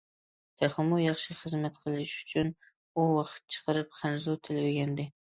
تېخىمۇ 0.59 0.97
ياخشى 1.01 1.35
خىزمەت 1.39 1.75
قىلىش 1.83 2.13
ئۈچۈن، 2.21 2.49
ئۇ 2.95 3.05
ۋاقىت 3.17 3.53
چىقىرىپ 3.57 3.93
خەنزۇ 3.99 4.35
تىلى 4.49 4.65
ئۆگەندى. 4.71 5.07